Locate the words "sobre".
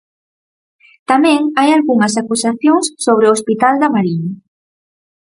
3.05-3.25